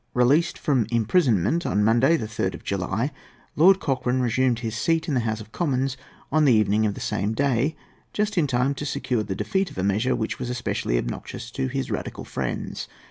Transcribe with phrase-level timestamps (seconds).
[0.23, 3.11] ]Released from imprisonment on Monday, the 3rd of July,
[3.55, 5.95] Lord Cochrane resumed his seat in the House of Commons
[6.31, 7.75] on the evening of the same day,
[8.11, 11.67] just in time to secure the defeat of a measure which was especially obnoxious to
[11.67, 12.87] his Radical friends.